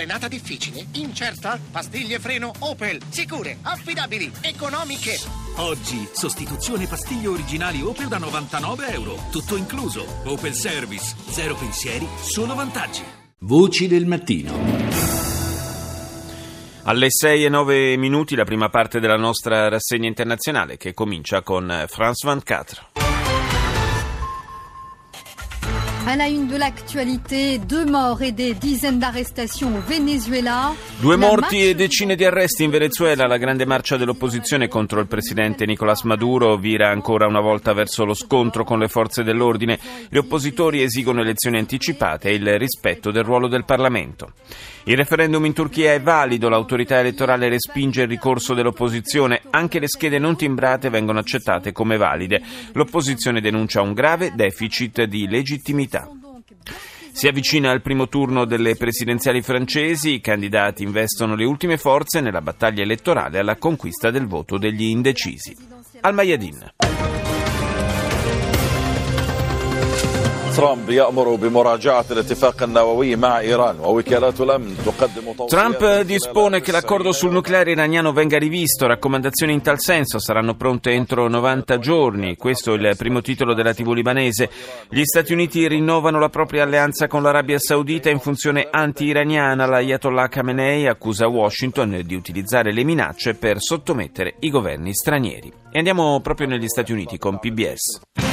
[0.00, 0.86] Frenata difficile?
[0.92, 1.60] Incerta?
[1.70, 3.02] Pastiglie freno Opel.
[3.10, 5.18] Sicure, affidabili, economiche.
[5.56, 9.16] Oggi, sostituzione pastiglie originali Opel da 99 euro.
[9.30, 10.06] Tutto incluso.
[10.24, 11.14] Opel Service.
[11.28, 13.02] Zero pensieri, solo vantaggi.
[13.40, 14.88] Voci del mattino.
[16.84, 21.84] Alle 6 e 9 minuti la prima parte della nostra rassegna internazionale che comincia con
[21.88, 22.89] France 24.
[26.06, 30.72] À la une de l'actualité, deux morts et des dizaines d'arrestations au Venezuela.
[30.98, 33.26] Due morti e decine di arresti in Venezuela.
[33.26, 38.14] La grande marcia dell'opposizione contro il presidente Nicolás Maduro vira ancora una volta verso lo
[38.14, 39.78] scontro con le forze dell'ordine.
[40.08, 44.32] Gli oppositori esigono elezioni anticipate e il rispetto del ruolo del Parlamento.
[44.84, 50.18] Il referendum in Turchia è valido, l'autorità elettorale respinge il ricorso dell'opposizione, anche le schede
[50.18, 52.40] non timbrate vengono accettate come valide.
[52.72, 55.99] L'opposizione denuncia un grave deficit di legittimità.
[57.12, 62.40] Si avvicina al primo turno delle presidenziali francesi, i candidati investono le ultime forze nella
[62.40, 65.56] battaglia elettorale alla conquista del voto degli indecisi.
[66.00, 66.72] Al Mayadin.
[70.59, 77.11] ترامب يأمر بمراجعة الاتفاق النووي مع إيران ووكالات الأمن تقدم Trump توصيات dispone che l'accordo
[77.11, 82.73] sul nucleare iraniano venga rivisto, raccomandazioni in tal senso saranno pronte entro 90 giorni, questo
[82.73, 84.49] è il primo titolo della TV libanese.
[84.89, 90.87] Gli Stati Uniti rinnovano la propria alleanza con l'Arabia Saudita in funzione anti-iraniana, l'Ayatollah Khamenei
[90.87, 95.51] accusa Washington di utilizzare le minacce per sottomettere i governi stranieri.
[95.69, 98.28] E andiamo proprio negli Stati Uniti con PBS.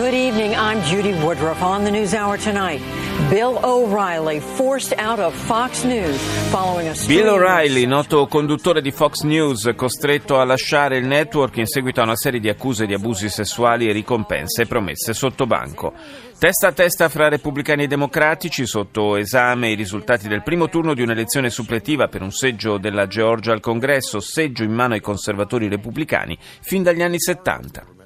[0.00, 0.56] Good evening.
[0.56, 2.80] I'm Judy Woodruff on the News Hour tonight.
[3.28, 6.16] Bill O'Reilly forced out of Fox News
[6.48, 11.66] following a Bill O'Reilly, noto conduttore di Fox News, costretto a lasciare il network in
[11.66, 15.92] seguito a una serie di accuse di abusi sessuali e ricompense promesse sotto banco.
[16.38, 21.02] Testa a testa fra repubblicani e democratici, sotto esame i risultati del primo turno di
[21.02, 26.38] un'elezione suppletiva per un seggio della Georgia al Congresso, seggio in mano ai conservatori repubblicani
[26.62, 27.99] fin dagli anni 70.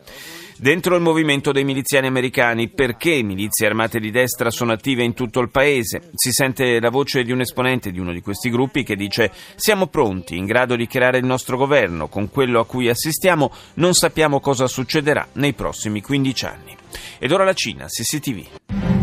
[0.57, 5.41] Dentro il movimento dei miliziani americani, perché milizie armate di destra sono attive in tutto
[5.41, 6.11] il paese?
[6.15, 9.89] Si sente la voce di un esponente di uno di questi gruppi che dice siamo
[9.89, 14.39] pronti, in grado di creare il nostro governo, con quello a cui assistiamo non sappiamo
[14.39, 16.77] cosa succederà nei prossimi 15 anni.
[17.19, 18.94] Ed ora la Cina, CCTV.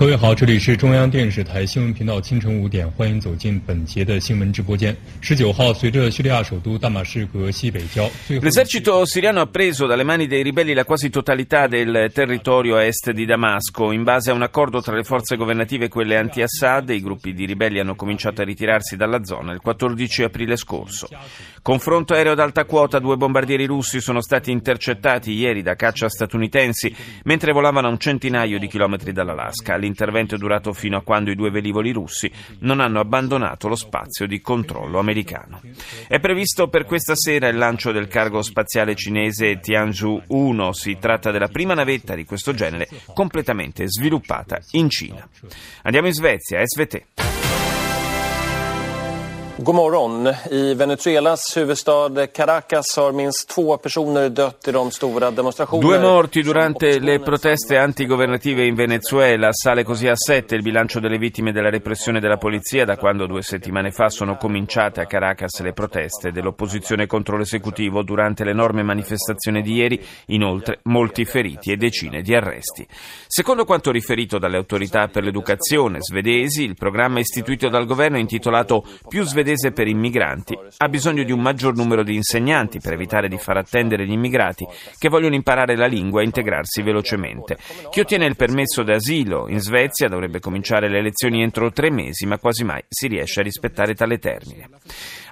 [0.00, 4.94] 各位好，这里是中央电视台新闻频道，清晨五点，欢迎走进本节的新闻直播间。
[5.22, 13.10] 十九号，随着叙利亚首都大马士革西北郊最后 L'esercito siriano ha preso dalle mani dei ribelli la quasi totalità del territorio a est
[13.12, 13.90] di Damasco.
[13.90, 17.46] In base a un accordo tra le forze governative e quelle anti-Assad, i gruppi di
[17.46, 21.08] ribelli hanno cominciato a ritirarsi dalla zona il 14 aprile scorso.
[21.62, 26.94] Confronto aereo ad alta quota, due bombardieri russi sono stati intercettati ieri da caccia statunitensi
[27.24, 29.84] mentre volavano a un centinaio di chilometri dall'Alaska.
[29.91, 34.25] L'intervento è durato fino a quando i due velivoli russi non hanno abbandonato lo spazio
[34.25, 35.61] di controllo americano.
[36.07, 40.69] È previsto per questa sera il lancio del cargo spaziale cinese Tianzhou-1.
[40.69, 45.27] Si tratta della prima navetta di questo genere completamente sviluppata in Cina.
[45.81, 47.30] Andiamo in Svezia, SVT.
[49.63, 50.35] God morgon.
[50.49, 55.87] I Venezuelas huvudstad Caracas har minst två personer dött i de stora demonstrationer.
[55.87, 59.49] Due morti durante le proteste antigovernative in Venezuela.
[59.51, 63.43] Sale così a sette il bilancio delle vittime della repressione della polizia da quando due
[63.43, 69.73] settimane fa sono cominciate a Caracas le proteste dell'opposizione contro l'esecutivo durante l'enorme manifestazione di
[69.73, 70.03] ieri.
[70.27, 72.87] Inoltre, molti feriti e decine di arresti.
[73.27, 78.83] Secondo quanto riferito dalle autorità per l'educazione svedesi, il programma istituito dal governo è intitolato
[79.07, 83.37] Più svedese per immigranti ha bisogno di un maggior numero di insegnanti per evitare di
[83.37, 84.65] far attendere gli immigrati
[84.97, 87.57] che vogliono imparare la lingua e integrarsi velocemente.
[87.89, 92.37] Chi ottiene il permesso d'asilo in Svezia dovrebbe cominciare le lezioni entro tre mesi, ma
[92.37, 94.69] quasi mai si riesce a rispettare tale termine.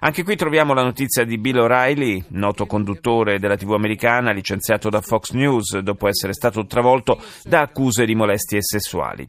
[0.02, 5.02] Anche qui troviamo la notizia di Bill O'Reilly, noto conduttore della TV americana, licenziato da
[5.02, 9.28] Fox News dopo essere stato travolto da accuse di molestie sessuali.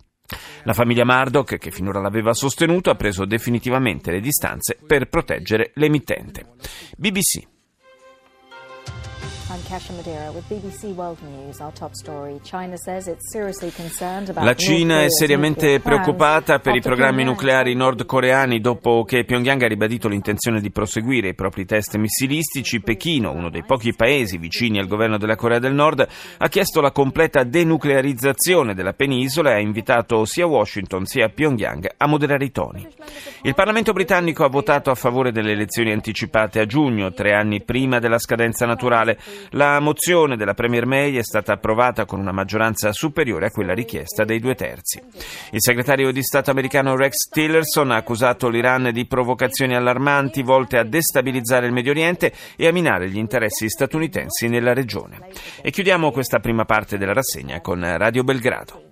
[0.65, 6.47] La famiglia Murdoch, che finora l'aveva sostenuto, ha preso definitivamente le distanze per proteggere l'emittente.
[6.97, 7.60] BBC.
[14.35, 20.07] La Cina è seriamente preoccupata per i programmi nucleari nordcoreani dopo che Pyongyang ha ribadito
[20.07, 22.81] l'intenzione di proseguire i propri test missilistici.
[22.81, 26.07] Pechino, uno dei pochi paesi vicini al governo della Corea del Nord,
[26.39, 32.07] ha chiesto la completa denuclearizzazione della penisola e ha invitato sia Washington sia Pyongyang a
[32.07, 32.87] moderare i toni.
[33.43, 37.99] Il Parlamento britannico ha votato a favore delle elezioni anticipate a giugno, tre anni prima
[37.99, 39.19] della scadenza naturale.
[39.51, 44.25] La mozione della Premier May è stata approvata con una maggioranza superiore a quella richiesta
[44.25, 45.01] dei due terzi.
[45.51, 50.85] Il segretario di Stato americano Rex Tillerson ha accusato l'Iran di provocazioni allarmanti volte a
[50.85, 55.29] destabilizzare il Medio Oriente e a minare gli interessi statunitensi nella regione.
[55.63, 58.85] E chiudiamo questa prima parte della rassegna con Radio Belgrado.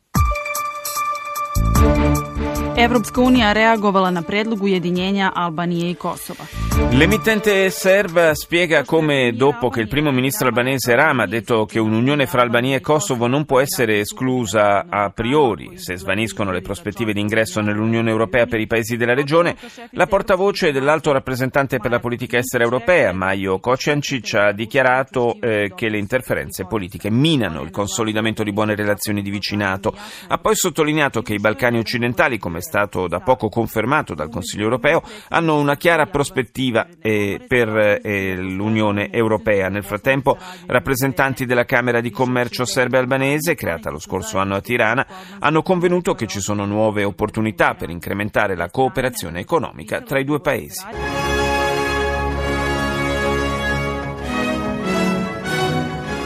[2.77, 6.68] Evropska unija reagovala na predlog ujedinjenja Albanije i Kosova.
[6.99, 12.27] L'emittente serba spiega come dopo che il primo ministro albanese Rama ha detto che un'unione
[12.27, 17.21] fra Albania e Kosovo non può essere esclusa a priori se svaniscono le prospettive di
[17.21, 19.57] ingresso nell'Unione Europea per i paesi della regione,
[19.91, 25.89] la portavoce dell'alto rappresentante per la politica estera europea, Maio Kociancic, ha dichiarato eh, che
[25.89, 29.95] le interferenze politiche minano il consolidamento di buone relazioni di vicinato.
[30.27, 34.65] Ha poi sottolineato che i Balcani occidentali, come è stato da poco confermato dal Consiglio
[34.65, 36.68] europeo, hanno una chiara prospettiva
[37.01, 39.69] eh, per eh, l'Unione Europea.
[39.69, 40.37] Nel frattempo,
[40.67, 45.07] rappresentanti della Camera di Commercio serbe albanese, creata lo scorso anno a Tirana,
[45.39, 50.41] hanno convenuto che ci sono nuove opportunità per incrementare la cooperazione economica tra i due
[50.41, 50.85] paesi.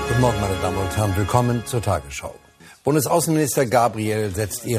[0.06, 1.16] Guten Morgen, meine Damen und Herren.
[1.16, 2.51] Willkommen zur Tagesschau.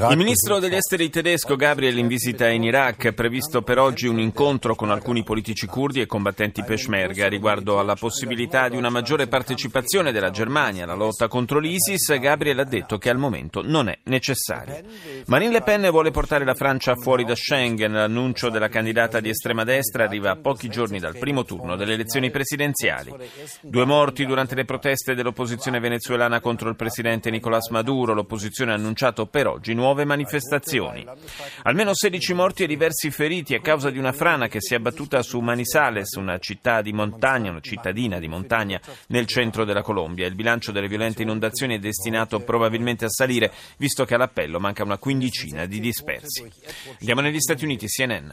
[0.09, 4.19] Il ministro degli esteri tedesco Gabriel in visita in Iraq ha previsto per oggi un
[4.19, 10.11] incontro con alcuni politici curdi e combattenti peshmerga riguardo alla possibilità di una maggiore partecipazione
[10.11, 12.19] della Germania alla lotta contro l'ISIS.
[12.19, 14.81] Gabriel ha detto che al momento non è necessario.
[15.27, 17.93] Marine Le Pen vuole portare la Francia fuori da Schengen.
[17.93, 22.31] L'annuncio della candidata di estrema destra arriva a pochi giorni dal primo turno delle elezioni
[22.31, 23.13] presidenziali.
[23.61, 28.75] Due morti durante le proteste dell'opposizione venezuelana contro il presidente Nicolás Maduro Maduro, l'opposizione ha
[28.75, 31.05] annunciato per oggi nuove manifestazioni.
[31.61, 35.21] Almeno 16 morti e diversi feriti a causa di una frana che si è abbattuta
[35.21, 40.25] su Manizales, una città di montagna, una cittadina di montagna nel centro della Colombia.
[40.25, 44.97] Il bilancio delle violente inondazioni è destinato probabilmente a salire, visto che all'appello manca una
[44.97, 46.49] quindicina di dispersi.
[46.99, 48.31] Andiamo negli Stati Uniti, CNN.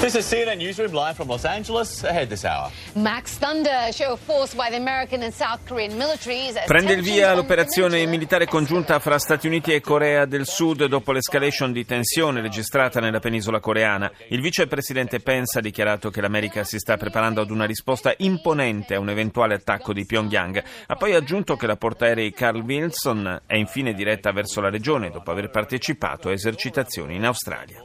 [0.00, 2.02] This is CNN Newsroom live from Los Angeles.
[2.04, 2.70] Ahead this hour.
[2.94, 6.54] Max Thunder, show of force by the American and South Korean militaries.
[6.64, 11.70] Prende il via l'operazione militare congiunta fra Stati Uniti e Corea del Sud dopo l'escalation
[11.70, 14.10] di tensione registrata nella penisola coreana.
[14.28, 19.00] Il vicepresidente Pence ha dichiarato che l'America si sta preparando ad una risposta imponente a
[19.00, 20.64] un eventuale attacco di Pyongyang.
[20.86, 25.30] Ha poi aggiunto che la portaerei Carl Wilson è infine diretta verso la regione dopo
[25.30, 27.82] aver partecipato a esercitazioni in Australia.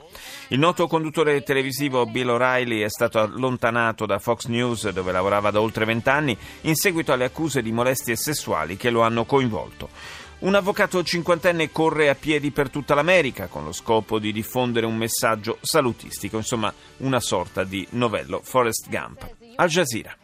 [0.49, 5.60] Il noto conduttore televisivo Bill O'Reilly è stato allontanato da Fox News, dove lavorava da
[5.60, 9.88] oltre vent'anni, in seguito alle accuse di molestie sessuali che lo hanno coinvolto.
[10.40, 14.96] Un avvocato cinquantenne corre a piedi per tutta l'America con lo scopo di diffondere un
[14.96, 19.28] messaggio salutistico, insomma una sorta di novello Forrest Gump.
[19.56, 20.16] Al Jazeera.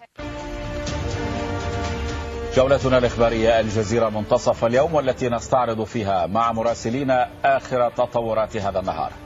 [2.56, 7.11] جولتنا الإخبارية الجزيرة منتصف اليوم والتي نستعرض فيها مع مراسلين
[7.44, 9.19] آخر تطورات هذا النهار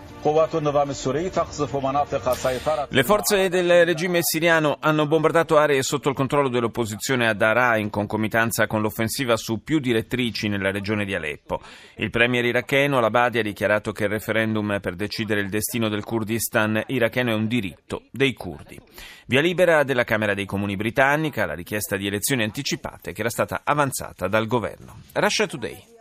[2.90, 7.92] le forze del regime siriano hanno bombardato aree sotto il controllo dell'opposizione a Daraa in
[7.92, 11.62] concomitanza con l'offensiva su più direttrici nella regione di Aleppo.
[11.98, 16.82] Il premier iracheno Labadi ha dichiarato che il referendum per decidere il destino del Kurdistan
[16.88, 18.80] iracheno è un diritto dei curdi.
[19.28, 23.62] Via libera della Camera dei Comuni britannica la richiesta di elezioni anticipate che era stata
[23.64, 25.02] avanzata dal governo.
[25.14, 25.95] Russia Today.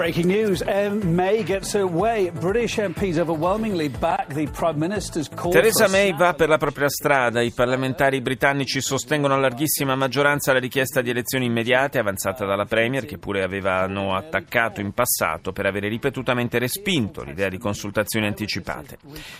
[0.00, 0.62] Breaking news.
[0.62, 2.30] Um, May gets her way.
[2.30, 7.42] British MPs overwhelmingly back the Prime Minister's call Theresa May va per la propria strada.
[7.42, 13.04] I parlamentari britannici sostengono a larghissima maggioranza la richiesta di elezioni immediate avanzata dalla Premier,
[13.04, 18.96] che pure avevano attaccato in passato per avere ripetutamente respinto l'idea di consultazioni anticipate.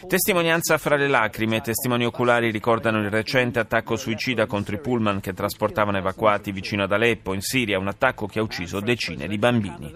[0.07, 1.63] Testimonianza fra le lacrime.
[1.63, 6.93] Testimoni oculari ricordano il recente attacco suicida contro i pullman che trasportavano evacuati vicino ad
[6.93, 9.95] Aleppo, in Siria, un attacco che ha ucciso decine di bambini.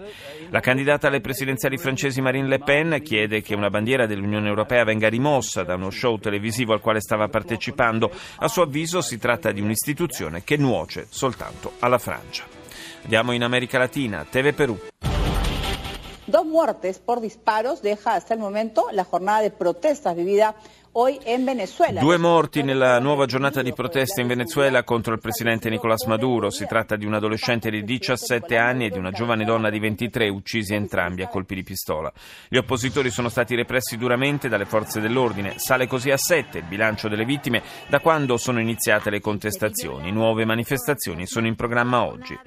[0.55, 5.09] La candidata alle presidenziali francesi Marine Le Pen chiede che una bandiera dell'Unione Europea venga
[5.09, 8.09] rimossa da uno show televisivo al quale stava partecipando.
[8.37, 12.45] A suo avviso si tratta di un'istituzione che nuoce soltanto alla Francia.
[13.01, 14.79] Andiamo in America Latina, TV Perù.
[16.23, 20.55] Dos muertes por disparos deja hasta el momento la jornada de protestas vivida
[21.99, 26.49] Due morti nella nuova giornata di protesta in Venezuela contro il presidente Nicolás Maduro.
[26.49, 30.29] Si tratta di un adolescente di 17 anni e di una giovane donna di 23,
[30.29, 32.09] uccisi entrambi a colpi di pistola.
[32.47, 35.55] Gli oppositori sono stati repressi duramente dalle forze dell'ordine.
[35.57, 40.13] Sale così a 7 il bilancio delle vittime da quando sono iniziate le contestazioni.
[40.13, 42.39] Nuove manifestazioni sono in programma oggi.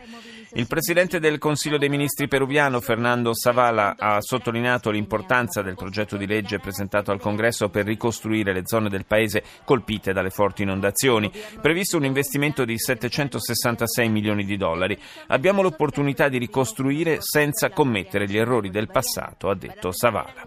[0.52, 6.26] Il presidente del Consiglio dei Ministri peruviano, Fernando Zavala, ha sottolineato l'importanza del progetto di
[6.26, 11.31] legge presentato al Congresso per ricostruire le zone del paese colpite dalle forti inondazioni.
[11.61, 14.99] Previsto un investimento di 766 milioni di dollari.
[15.26, 20.47] Abbiamo l'opportunità di ricostruire senza commettere gli errori del passato, ha detto Zavala.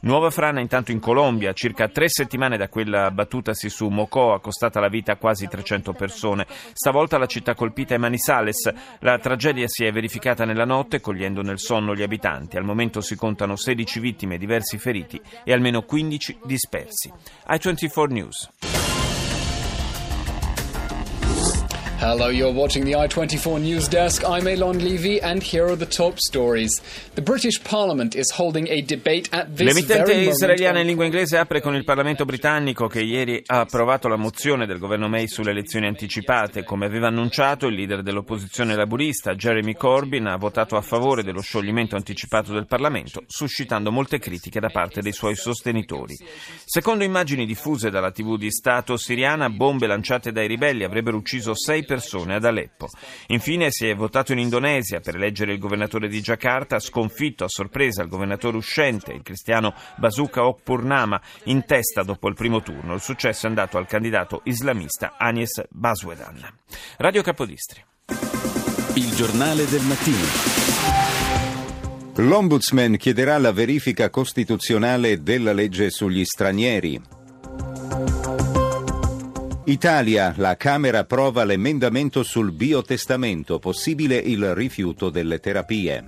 [0.00, 4.88] Nuova frana intanto in Colombia, circa tre settimane da quella battutasi su Mocoa, costata la
[4.88, 6.46] vita a quasi 300 persone.
[6.72, 8.72] Stavolta la città colpita è Manizales.
[9.00, 12.56] La tragedia si è verificata nella notte, cogliendo nel sonno gli abitanti.
[12.56, 17.12] Al momento si contano 16 vittime, diversi feriti e almeno 15 dispersi.
[17.48, 18.91] I24 News.
[22.04, 24.24] Hello, you're watching the I24 News Desk.
[24.24, 26.82] I'm Elon Levy, and here are the top stories.
[27.14, 31.60] The British Parliament is holding a debate at this L'emittente israeliana in lingua inglese apre
[31.60, 35.86] con il Parlamento britannico che ieri ha approvato la mozione del governo May sulle elezioni
[35.86, 36.64] anticipate.
[36.64, 41.94] Come aveva annunciato, il leader dell'opposizione laburista, Jeremy Corbyn, ha votato a favore dello scioglimento
[41.94, 46.16] anticipato del Parlamento, suscitando molte critiche da parte dei suoi sostenitori.
[46.64, 51.84] Secondo immagini diffuse dalla TV di Stato siriana, bombe lanciate dai ribelli avrebbero ucciso sei
[51.84, 51.90] persone
[52.34, 52.88] ad Aleppo.
[53.28, 58.02] Infine si è votato in Indonesia per eleggere il governatore di Jakarta, sconfitto a sorpresa
[58.02, 62.94] il governatore uscente, il cristiano Basuka Okpurnama, in testa dopo il primo turno.
[62.94, 66.40] Il successo è andato al candidato islamista Anies Baswedan.
[66.98, 67.84] Radio Capodistri.
[68.94, 70.70] Il giornale del mattino.
[72.16, 77.21] L'Ombudsman chiederà la verifica costituzionale della legge sugli stranieri.
[79.66, 86.04] Italia, la Camera approva l'emendamento sul biotestamento, possibile il rifiuto delle terapie.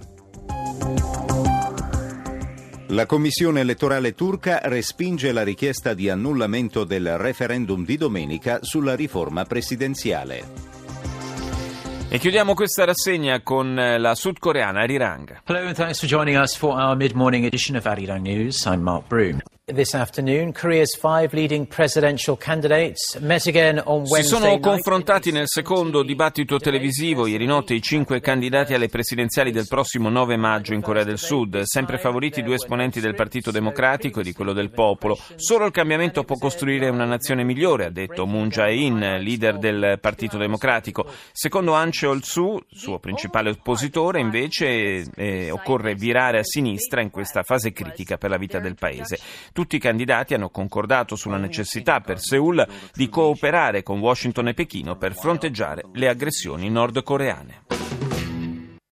[2.88, 9.44] La Commissione elettorale turca respinge la richiesta di annullamento del referendum di domenica sulla riforma
[9.44, 10.42] presidenziale.
[12.08, 15.42] E chiudiamo questa rassegna con eh, la sudcoreana Arirang.
[15.44, 18.64] Hello and thanks for joining us for our mid-morning edition of Arirang News.
[18.66, 19.40] I'm Mark Broom.
[19.66, 26.02] This afternoon, Korea's five leading presidential candidates met again on Si sono confrontati nel secondo
[26.02, 31.02] dibattito televisivo ieri notte i cinque candidati alle presidenziali del prossimo 9 maggio in Corea
[31.02, 35.18] del Sud, sempre favoriti due esponenti del Partito Democratico e di quello del popolo.
[35.36, 40.36] Solo il cambiamento può costruire una nazione migliore, ha detto Moon Jae-in, leader del Partito
[40.36, 41.06] Democratico.
[41.32, 47.72] Secondo Han Cheol-soo, suo principale oppositore, invece eh, occorre virare a sinistra in questa fase
[47.72, 49.16] critica per la vita del paese.
[49.54, 54.96] Tutti i candidati hanno concordato sulla necessità per Seoul di cooperare con Washington e Pechino
[54.96, 58.03] per fronteggiare le aggressioni nordcoreane.